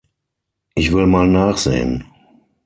Ich 0.73 0.91
will 0.93 1.05
mal 1.05 1.27
nachsehen. 1.27 2.05